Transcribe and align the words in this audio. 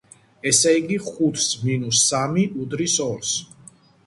ესე 0.51 0.71
იგი, 0.77 0.97
ხუთს 1.09 1.45
მინუს 1.67 2.01
სამი 2.07 2.47
უდრის 2.65 2.97
ორს. 3.07 3.37